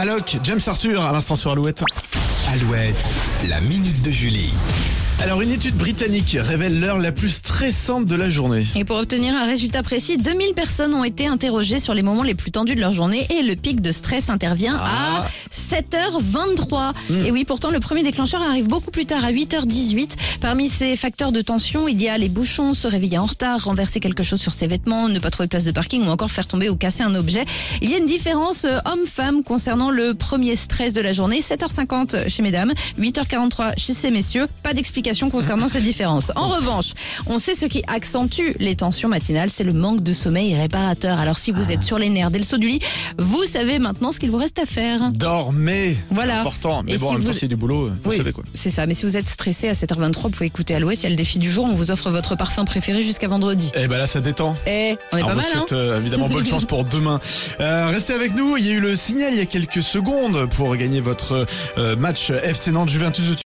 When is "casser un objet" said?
26.76-27.44